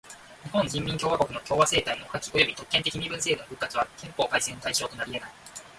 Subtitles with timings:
[0.45, 5.31] 日本人民共和国の共和政体の破棄および特権的身分制度の復活は憲法改正の対象となりえない。